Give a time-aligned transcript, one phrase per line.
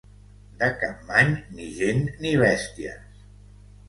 [0.61, 3.21] De Capmany, ni gent ni bèsties.